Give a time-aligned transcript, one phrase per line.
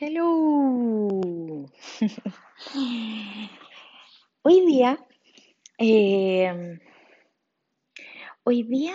[0.00, 1.68] Hello.
[4.42, 4.98] Hoy día,
[5.78, 6.80] em,
[8.42, 8.94] hoy día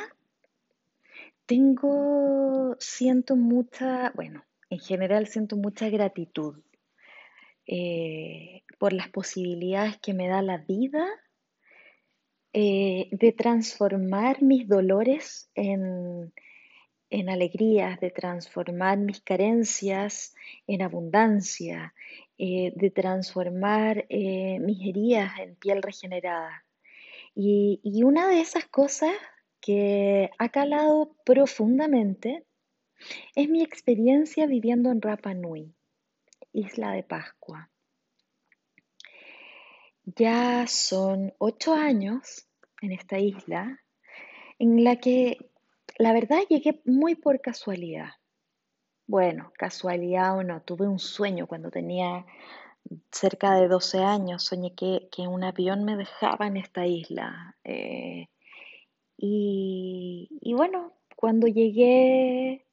[1.45, 6.61] tengo, siento mucha, bueno, en general siento mucha gratitud
[7.65, 11.07] eh, por las posibilidades que me da la vida
[12.51, 16.33] eh, de transformar mis dolores en,
[17.09, 20.35] en alegrías, de transformar mis carencias
[20.67, 21.93] en abundancia,
[22.37, 26.65] eh, de transformar eh, mis heridas en piel regenerada.
[27.35, 29.13] Y, y, una de esas cosas
[29.61, 32.45] que ha calado profundamente
[33.35, 35.73] es mi experiencia viviendo en Rapa Nui,
[36.53, 37.69] isla de Pascua.
[40.05, 42.47] Ya son ocho años
[42.81, 43.79] en esta isla
[44.57, 45.48] en la que
[45.99, 48.11] la verdad llegué muy por casualidad.
[49.05, 52.25] Bueno, casualidad o no, tuve un sueño cuando tenía
[53.11, 57.55] cerca de 12 años, soñé que, un avión me dejaba en esta isla.
[57.65, 58.27] Eh,
[59.17, 62.65] y, bueno, cuando llegué,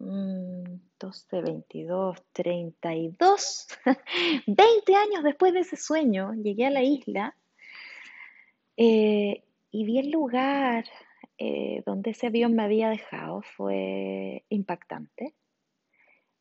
[0.00, 3.68] 12, 22, 32,
[4.46, 7.36] 20 años después de ese sueño, llegué a la isla
[8.76, 10.84] eh, y vi el lugar,
[11.44, 15.34] eh, donde ese avión me había dejado fue impactante,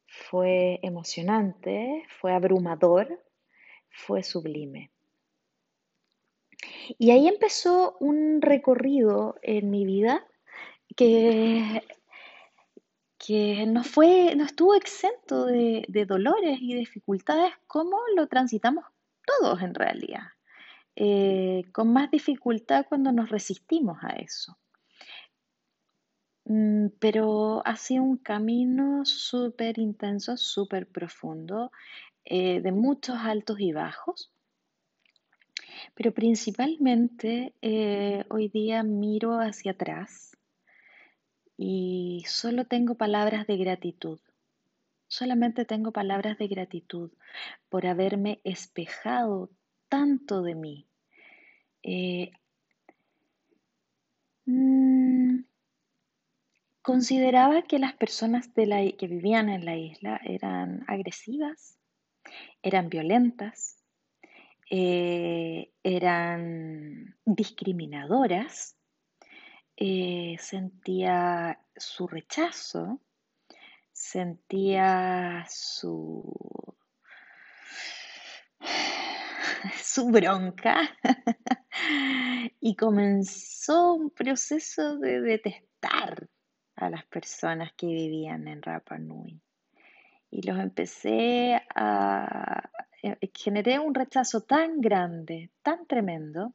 [0.05, 3.19] fue emocionante, fue abrumador,
[3.89, 4.91] fue sublime.
[6.99, 10.23] Y ahí empezó un recorrido en mi vida
[10.95, 11.81] que,
[13.17, 18.85] que no, fue, no estuvo exento de, dolores y dificultades como lo transitamos
[19.25, 20.27] todos en realidad,
[20.95, 24.59] eh, con más dificultad cuando nos resistimos a eso.
[26.45, 31.71] Mm, pero ha sido un camino súper intenso, súper profundo,
[32.25, 34.31] eh, de muchos altos y bajos.
[35.95, 40.37] Pero principalmente eh, hoy día miro hacia atrás
[41.57, 44.19] y solo tengo palabras de gratitud.
[45.07, 47.11] Solamente tengo palabras de gratitud
[47.69, 49.49] por haberme espejado
[49.89, 50.87] tanto de mí.
[51.83, 52.31] Eh,
[54.45, 55.20] mm,
[56.81, 61.77] Consideraba que las personas que vivían en la isla eran agresivas,
[62.63, 63.83] eran violentas,
[64.67, 68.77] eh, eran discriminadoras,
[69.77, 72.99] eh, sentía su rechazo,
[73.91, 76.23] sentía su,
[79.83, 80.79] su bronca
[82.59, 86.27] y comenzó un proceso de detestar
[86.81, 89.41] a las personas que vivían en Rapa Nui.
[90.29, 92.69] Y los empecé a...
[93.03, 96.53] Eh, generé un rechazo tan grande, tan tremendo,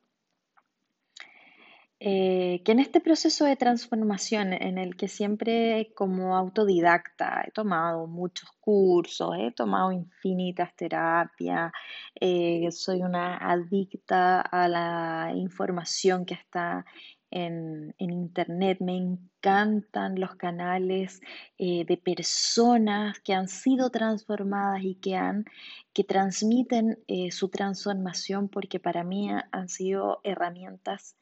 [1.99, 8.07] eh, que en este proceso de transformación en el que siempre como autodidacta he tomado
[8.07, 11.73] muchos cursos, he tomado infinitas terapias,
[12.21, 16.85] eh, soy una adicta a la información que está
[17.31, 21.21] en, internet, me encantan los canales
[21.59, 25.45] eh, de personas que han sido transformadas y que, han,
[25.93, 31.17] que transmiten eh, su transformación porque para mí han sido herramientas,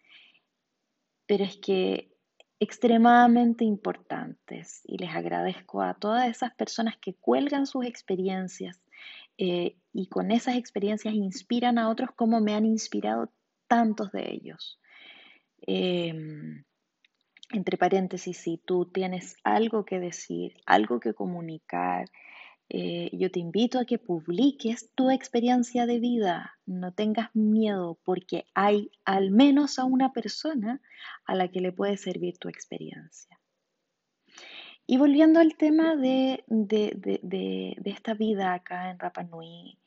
[1.26, 2.14] pero es que
[2.60, 8.80] extremadamente importantes y les agradezco a todas esas personas que cuelgan sus experiencias
[9.36, 13.30] eh, y con esas experiencias inspiran a otros como me han inspirado
[13.66, 14.78] tantos de ellos.
[15.66, 16.64] Em,
[17.52, 22.06] entre paréntesis, si tú tienes algo que decir, algo que comunicar,
[22.68, 26.58] eh, yo te invito a que publiques tu experiencia de vida.
[26.66, 30.80] No tengas miedo porque hay al menos a una persona
[31.26, 33.38] a la que le puede servir tu experiencia.
[34.86, 36.44] Y volviendo al tema de,
[37.84, 39.78] esta vida acá en Rapa Nui,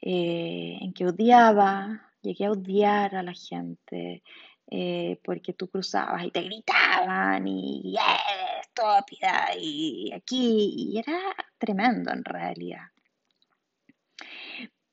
[0.00, 4.22] eh, en que odiaba, llegué a odiar a la gente,
[4.70, 8.16] eh, porque tú cruzabas y te gritaban y yeah,
[8.60, 11.18] estúpida y aquí, y era
[11.58, 12.84] tremendo en realidad.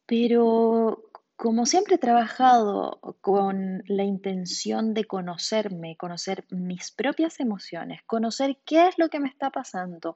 [0.07, 8.57] Pero como siempre he trabajado con la intención de conocerme, conocer mis propias emociones, conocer
[8.65, 10.15] qué es lo que me está pasando,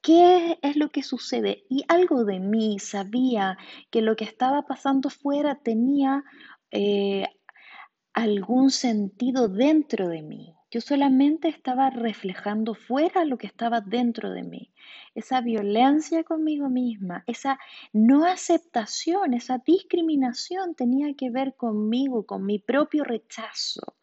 [0.00, 3.58] qué es lo que sucede, y algo de mí sabía
[3.90, 6.24] que lo que estaba pasando fuera tenía
[6.70, 7.26] eh,
[8.16, 10.54] algún sentido dentro de mí.
[10.70, 14.72] Yo solamente estaba reflejando fuera lo que estaba dentro de mí.
[15.14, 17.58] Esa violencia conmigo misma, esa
[17.92, 23.96] no aceptación, esa discriminación tenía que ver conmigo, con mi propio rechazo,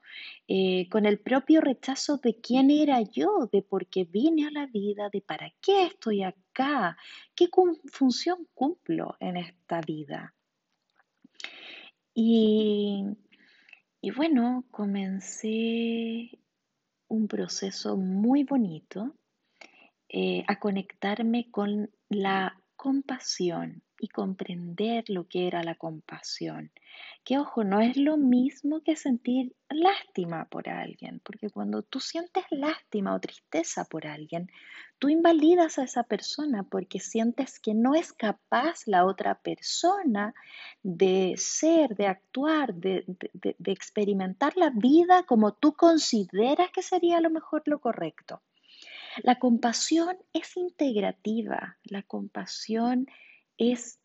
[0.48, 4.68] eh, con el propio rechazo de quién era yo, de por qué vine a la
[4.68, 6.98] vida, de para qué estoy acá,
[7.34, 7.50] qué
[7.92, 10.36] función cumplo en esta vida.
[12.14, 13.06] Y,
[14.06, 16.38] y bueno, comencé
[17.08, 19.16] un proceso muy bonito
[20.10, 26.72] eh, a conectarme con la compasión y comprender lo que era la compasión.
[27.24, 32.44] Que ojo, no es lo mismo que sentir lástima por alguien, porque cuando tú sientes
[32.52, 34.52] lástima o tristeza por alguien,
[35.00, 40.34] tú invalidas a esa persona porque sientes que no es capaz la otra persona
[40.82, 47.22] de ser, de actuar, de, de experimentar la vida como tú consideras que sería a
[47.22, 48.42] lo mejor lo correcto.
[49.22, 53.08] La compasión es integrativa, la compasión
[53.58, 54.00] es,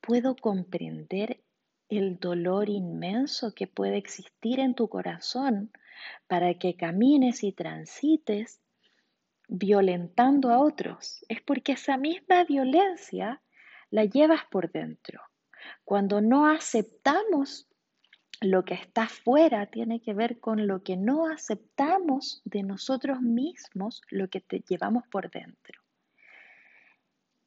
[0.00, 1.42] puedo comprender
[1.88, 5.70] el dolor inmenso que puede existir en tu corazón
[6.26, 8.60] para que camines y transites
[9.48, 11.24] violentando a otros.
[11.28, 13.42] Es porque esa misma violencia
[13.90, 15.20] la llevas por dentro.
[15.84, 17.68] Cuando no aceptamos
[18.40, 24.02] lo que está fuera tiene que ver con lo que no aceptamos de nosotros mismos,
[24.10, 25.85] lo que te llevamos por dentro.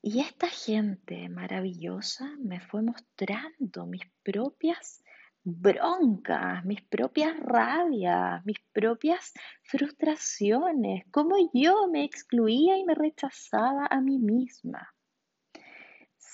[0.02, 5.04] Y esta gente maravillosa me fue mostrando mis propias
[5.44, 14.02] broncas, mis propias rabias, mis propias frustraciones, cómo yo me excluía y me rechazaba a
[14.02, 14.94] mí misma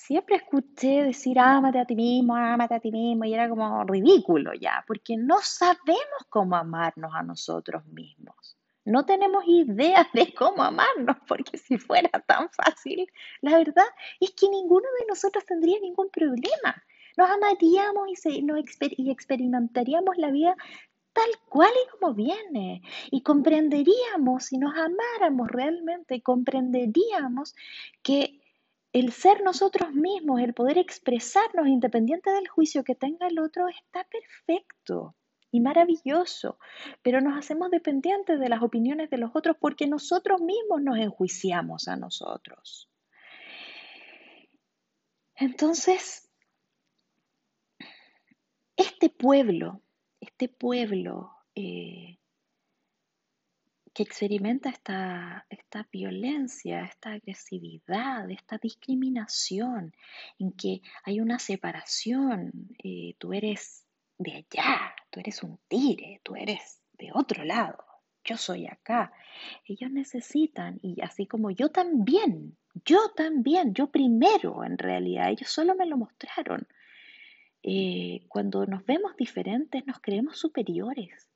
[0.06, 4.54] siempre escuché decir ámate a ti mismo, ámate a ti mismo, y era como ridículo
[4.54, 8.55] ya, porque no sabemos cómo amarnos a nosotros mismos.
[8.86, 13.12] No tenemos idea de cómo amarnos, porque si fuera tan fácil,
[13.42, 13.88] la verdad
[14.20, 16.84] es que ninguno de nosotros tendría ningún problema.
[17.18, 18.46] Nos amaríamos y,
[18.98, 20.56] y experimentaríamos la vida
[21.14, 22.84] tal cual y como viene.
[23.10, 27.56] Y comprenderíamos, si nos amáramos realmente, comprenderíamos
[28.04, 28.40] que
[28.94, 34.04] el ser nosotros mismos, el poder expresarnos independiente del juicio que tenga el otro, está
[34.04, 35.16] perfecto
[35.56, 36.60] y maravilloso,
[37.02, 41.88] pero nos hacemos dependientes de las opiniones de los otros porque nosotros mismos nos enjuiciamos
[41.88, 42.90] a nosotros.
[45.36, 46.30] Entonces,
[48.76, 49.82] este pueblo,
[50.20, 52.18] este pueblo eh,
[53.94, 59.96] que experimenta esta, esta violencia, esta agresividad, esta discriminación,
[60.38, 62.52] en que hay una separación,
[62.84, 63.86] eh, tú eres
[64.18, 67.78] de allá, tú eres un tire, tú eres de otro lado,
[68.26, 69.14] yo soy acá.
[69.66, 75.74] Ellos necesitan, y así como yo también, yo también, yo primero en realidad, ellos solo
[75.74, 76.68] me lo mostraron.
[77.64, 81.30] Eh, cuando nos vemos diferentes, nos creemos superiores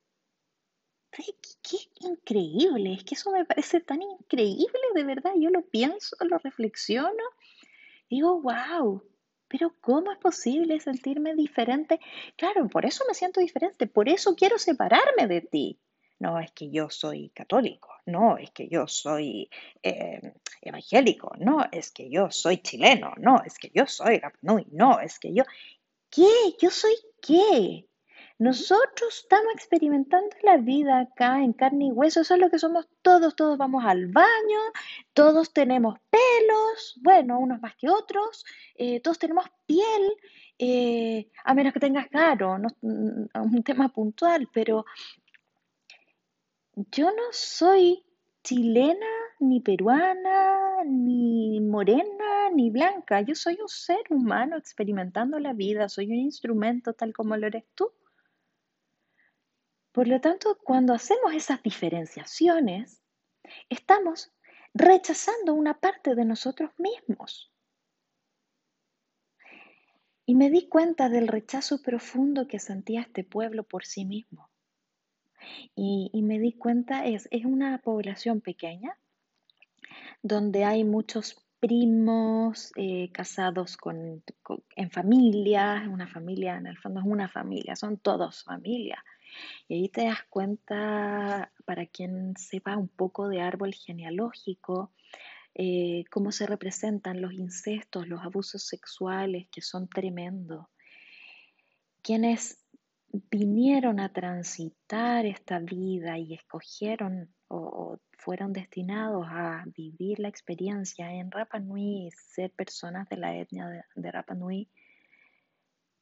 [1.62, 6.38] qué, increíble, es que eso me parece tan increíble, de verdad, yo lo pienso, lo
[6.38, 7.24] reflexiono,
[8.10, 9.04] digo, wow,
[9.50, 12.00] pero ¿cómo es posible sentirme diferente?
[12.38, 15.80] Claro, por eso me siento diferente, por eso quiero separarme de ti.
[16.20, 19.50] No es que yo soy católico, no es que yo soy
[19.82, 25.20] eh, evangélico, no es que yo soy chileno, no es que yo soy no es
[25.20, 25.44] que yo...
[26.10, 26.28] ¿Qué?
[26.60, 27.89] ¿Yo soy qué?
[28.40, 32.88] Nosotros estamos experimentando la vida acá en carne y hueso, eso es lo que somos
[33.02, 34.60] todos, todos vamos al baño,
[35.14, 40.14] todos tenemos pelos, bueno, unos más que otros, eh, todos tenemos piel,
[40.58, 44.86] eh, a menos que tengas caro, no, mm, un tema puntual, pero
[46.76, 48.06] yo no soy
[48.42, 49.06] chilena,
[49.42, 56.08] ni peruana, ni morena, ni blanca, yo soy un ser humano experimentando la vida, soy
[56.08, 57.92] un instrumento tal como lo eres tú.
[60.00, 63.04] Por lo tanto, cuando hacemos esas diferenciaciones,
[63.68, 64.32] estamos
[64.74, 67.52] rechazando una parte de nosotros mismos.
[70.26, 74.50] Y me di cuenta del rechazo profundo que sentía este pueblo por sí mismo.
[75.76, 78.98] Y, me di cuenta, es, es una población pequeña,
[80.24, 84.24] donde hay muchos primos eh, casados con,
[84.78, 89.04] en familia, una familia, en el fondo es una familia, son todos familia.
[89.68, 94.92] Y ahí te das cuenta, para quien sepa un poco de árbol genealógico,
[95.56, 100.66] eh, cómo se representan los incestos, los abusos sexuales, que son tremendos.
[102.02, 102.64] Quienes
[103.12, 111.32] vinieron a transitar esta vida y escogieron o, fueron destinados a vivir la experiencia en
[111.32, 114.70] Rapa Nui, ser personas de la etnia de, de Rapa Nui,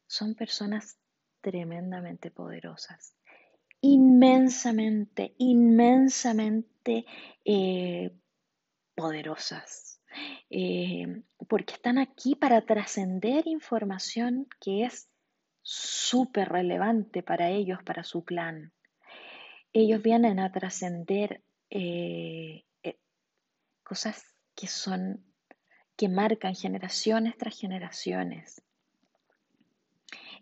[0.07, 0.97] son personas
[1.41, 3.15] tremendamente poderosas,
[3.81, 7.05] inmensamente, inmensamente
[7.45, 8.11] eh,
[8.95, 10.01] poderosas,
[10.49, 15.09] eh, porque están aquí para trascender información que es
[15.61, 18.71] súper relevante para ellos, para su clan.
[19.73, 22.63] Ellos vienen a trascender eh,
[23.83, 24.23] cosas
[24.55, 25.23] que son,
[25.95, 28.61] que marcan generaciones tras generaciones.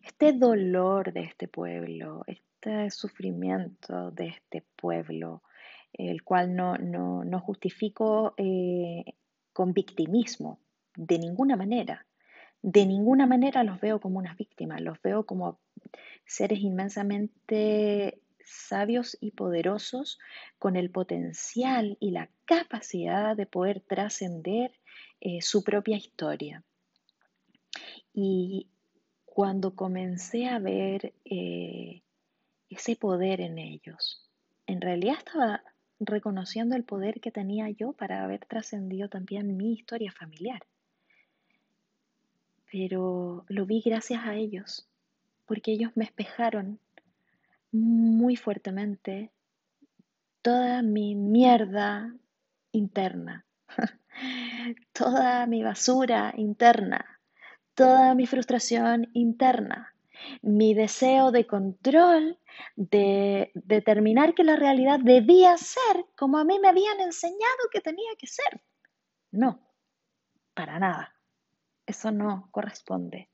[0.03, 2.23] Este dolor de este pueblo,
[2.65, 5.43] este sufrimiento de este pueblo,
[5.93, 9.05] el cual no, no, justifico eh,
[9.53, 10.59] con victimismo,
[10.95, 12.05] de ninguna manera
[12.67, 15.59] de ninguna manera los veo como unas víctimas, los veo como
[16.25, 20.17] seres inmensamente sabios y poderosos
[20.57, 24.71] con el potencial y la capacidad de poder trascender
[25.21, 26.63] eh, su propia historia.
[28.13, 28.67] Y
[29.25, 32.01] cuando comencé a ver eh,
[32.69, 34.29] ese poder en ellos,
[34.67, 35.63] en realidad estaba
[35.99, 40.61] reconociendo el poder que tenía yo para haber trascendido también mi historia familiar.
[42.71, 44.87] Pero lo vi gracias a ellos,
[45.45, 46.79] porque ellos me espejaron
[47.71, 49.31] muy fuertemente
[50.41, 52.13] toda mi mierda
[52.71, 53.45] interna,
[54.93, 57.19] toda mi basura interna,
[57.73, 59.94] toda mi frustración interna,
[60.41, 62.39] mi deseo de control,
[62.75, 68.11] de determinar que la realidad debía ser como a mí me habían enseñado que tenía
[68.17, 68.61] que ser.
[69.31, 69.59] No,
[70.53, 71.13] para nada.
[71.85, 73.29] Eso no corresponde.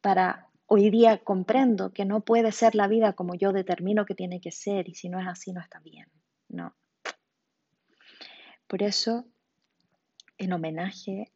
[0.00, 4.40] Para hoy día comprendo que no puede ser la vida como yo determino que tiene
[4.40, 6.08] que ser y si no es así no está bien.
[6.48, 6.74] No.
[8.66, 9.24] Por eso,
[10.36, 11.32] en homenaje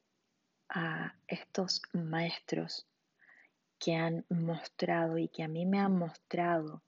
[0.68, 2.86] a estos maestros
[3.82, 6.82] que han mostrado y que a mí me han mostrado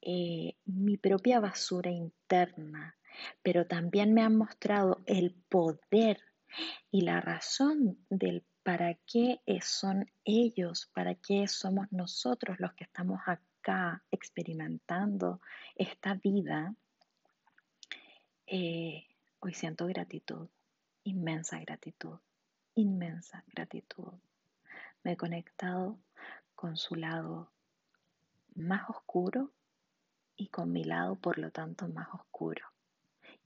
[0.00, 2.96] eh, mi propia basura interna,
[3.42, 6.20] pero también me han mostrado el poder
[6.90, 10.90] y la razón del ¿Para qué son ellos?
[10.92, 15.40] ¿Para qué somos nosotros los que estamos acá experimentando
[15.76, 16.74] esta vida?
[18.44, 19.06] Eh,
[19.38, 20.48] hoy siento gratitud,
[21.04, 22.18] inmensa gratitud,
[22.74, 24.14] inmensa gratitud.
[25.06, 26.00] Me he conectado
[26.56, 27.52] con su lado
[28.56, 29.52] más oscuro
[30.34, 32.66] y con mi lado, por lo tanto, más oscuro.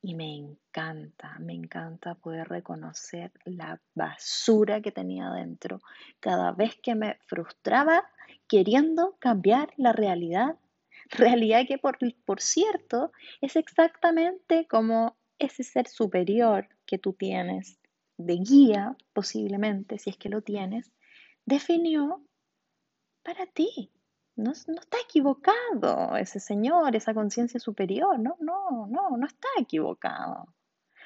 [0.01, 5.81] Y me encanta, me encanta poder reconocer la basura que tenía dentro
[6.19, 8.09] cada vez que me frustraba
[8.49, 10.59] queriendo cambiar la realidad.
[11.11, 13.13] Realidad que, por, por cierto,
[13.43, 17.79] es exactamente como ese ser superior que tú tienes,
[18.17, 20.91] de guía posiblemente, si es que lo tienes,
[21.45, 22.23] definió
[23.23, 23.93] para ti
[24.41, 30.55] no, está equivocado ese señor, esa conciencia superior, no, no, no, no está equivocado.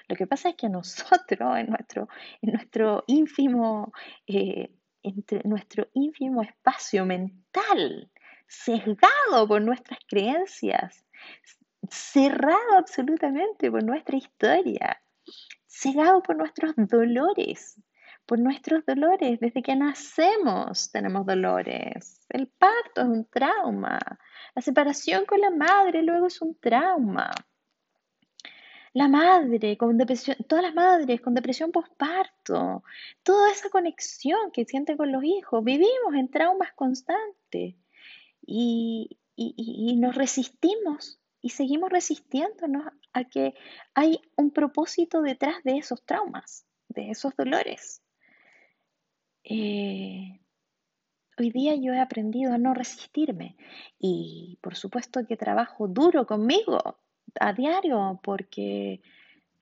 [0.09, 2.09] Lo que pasa es que nosotros, en nuestro,
[2.43, 3.93] en nuestro ínfimo,
[4.27, 4.71] eh,
[5.03, 8.11] entre nuestro ínfimo espacio mental,
[8.47, 11.05] sesgado por nuestras creencias,
[11.91, 15.03] cerrado absolutamente por nuestra historia,
[15.67, 17.81] cegado por nuestros dolores,
[18.27, 19.41] por nuestros dolores.
[19.41, 22.21] Desde que nacemos tenemos dolores.
[22.29, 23.99] El parto es un trauma.
[24.55, 27.31] La separación con la madre luego es un trauma.
[28.93, 32.85] La madre con depresión, todas las madres con depresión postparto,
[33.25, 37.75] toda esa conexión que siente con los hijos, vivimos en traumas constantes
[38.47, 43.55] y, y nos resistimos y seguimos resistiéndonos a que
[43.95, 48.04] hay un propósito detrás de esos traumas, de esos dolores.
[49.45, 50.41] Eh,
[51.39, 53.57] hoy día yo he aprendido a no resistirme
[53.99, 56.99] y por supuesto que trabajo duro conmigo
[57.39, 59.03] a diario porque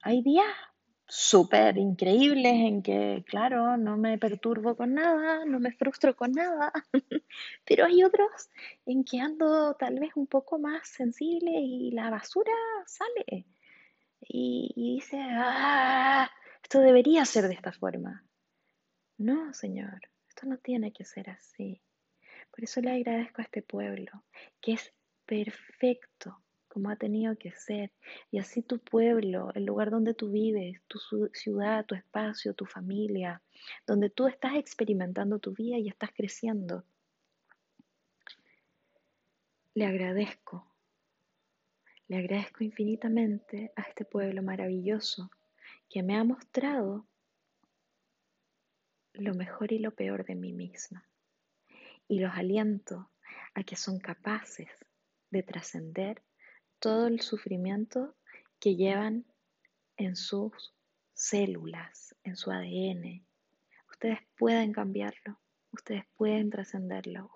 [0.02, 0.46] hay días
[1.06, 6.72] súper increíbles en que, claro, no me perturbo con nada, no me frustro con nada,
[7.66, 8.30] pero hay otros
[8.86, 12.52] en que ando tal vez un poco más sensible y la basura
[12.86, 13.46] sale
[14.20, 16.30] y, y dice, ah,
[16.62, 18.24] esto debería ser de esta forma.
[19.22, 21.80] No, Señor, esto no tiene que ser así.
[22.50, 24.24] Por eso le agradezco a este pueblo,
[24.60, 24.92] que es
[25.26, 27.92] perfecto como ha tenido que ser.
[28.30, 30.98] Y así tu pueblo, el lugar donde tú vives, tu
[31.32, 33.42] ciudad, tu espacio, tu familia,
[33.86, 36.84] donde tú estás experimentando tu vida y estás creciendo.
[39.74, 40.66] le agradezco,
[42.08, 45.30] le agradezco infinitamente a este pueblo maravilloso
[45.88, 47.06] que me ha mostrado
[49.14, 51.06] lo mejor y lo peor de mí misma.
[52.08, 53.10] Y los aliento
[53.54, 54.68] a que son capaces
[55.30, 56.22] de trascender
[56.78, 58.16] todo el sufrimiento
[58.58, 59.24] que llevan
[59.96, 60.74] en sus
[61.14, 63.24] células, en su ADN.
[63.90, 65.38] Ustedes pueden cambiarlo,
[65.70, 67.30] ustedes pueden trascenderlo,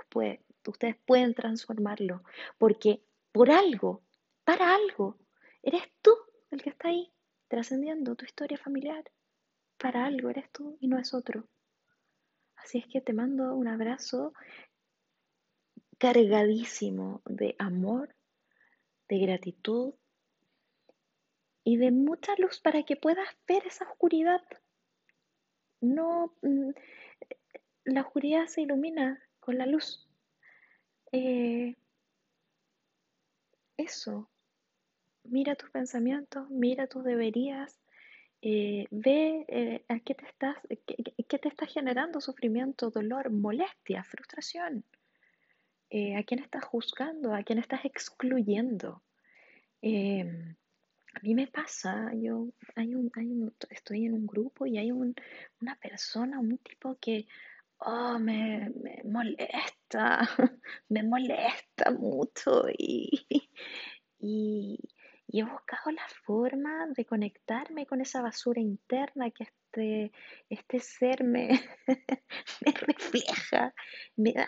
[0.66, 2.22] ustedes pueden transformarlo,
[2.58, 3.02] porque
[3.32, 4.02] por algo,
[4.44, 5.18] para algo,
[5.62, 6.12] eres tú
[6.50, 7.12] el que está ahí
[7.48, 9.04] trascendiendo tu historia familiar.
[9.78, 11.48] Para algo eres tú y no es otro.
[12.66, 14.34] Así es que te mando un abrazo
[15.98, 18.12] cargadísimo de amor,
[19.08, 19.94] de gratitud
[21.62, 24.42] y de mucha luz para que puedas ver esa oscuridad.
[25.80, 26.70] No, mm,
[27.84, 30.10] la oscuridad se ilumina con la luz.
[31.12, 31.76] Eh,
[33.76, 34.28] eso,
[35.22, 37.78] mira tus pensamientos, mira tus deberías,
[38.42, 44.84] eh, ve eh, a qué te, estás, qué, te está generando sufrimiento, dolor, molestia, frustración.
[45.90, 49.02] Eh, a quién estás juzgando, a quién estás excluyendo.
[49.80, 50.56] Em,
[51.14, 53.10] a mí me pasa, yo hay un,
[53.70, 57.26] estoy en un grupo y hay una persona, un tipo que
[57.78, 58.72] oh, me,
[59.04, 60.28] molesta,
[60.88, 63.26] me molesta mucho y,
[65.28, 70.12] y he buscado la forma de conectarme con esa basura interna que este,
[70.48, 71.48] este ser me,
[72.64, 73.74] me refleja,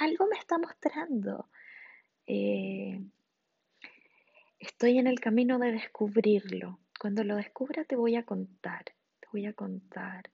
[0.01, 1.49] algo me está mostrando.
[2.27, 3.01] Eh,
[4.61, 6.79] estoy en el camino de descubrirlo.
[6.99, 10.31] Cuando lo descubra te voy a contar, te voy a contar.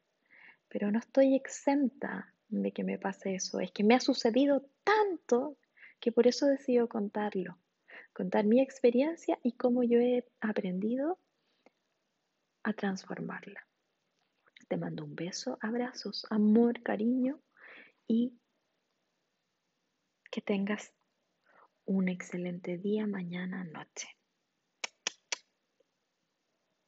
[0.68, 3.60] Pero no estoy exenta de que me pase eso.
[3.60, 5.56] Es que me ha sucedido tanto
[6.00, 7.58] que por eso decido contarlo
[8.14, 11.18] contar mi experiencia y cómo yo he aprendido
[12.62, 13.66] a transformarla.
[14.68, 17.42] Te mando un beso, abrazos, amor, cariño
[18.06, 18.38] y
[20.30, 20.94] que tengas
[21.84, 24.08] un excelente día, mañana, noche.